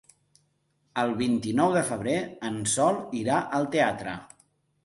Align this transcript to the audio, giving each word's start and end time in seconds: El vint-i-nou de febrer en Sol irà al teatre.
El 1.01 1.11
vint-i-nou 1.19 1.75
de 1.77 1.83
febrer 1.91 2.17
en 2.51 2.57
Sol 2.75 2.99
irà 3.23 3.39
al 3.59 3.73
teatre. 3.77 4.19